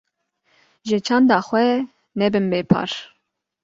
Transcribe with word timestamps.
Ji 0.87 0.97
çanda 1.05 1.37
xwe 1.47 1.65
nebin 2.19 2.45
bê 2.51 2.61
par. 2.71 2.91